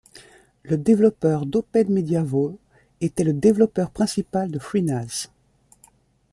[0.63, 2.57] Le développeur d'OpenMediaVault
[3.01, 5.27] était le développeur principal de FreeNas.